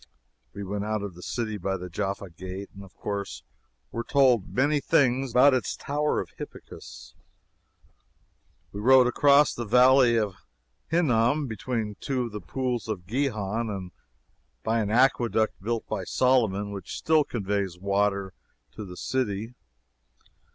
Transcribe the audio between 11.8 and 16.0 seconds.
two of the Pools of Gihon, and by an aqueduct built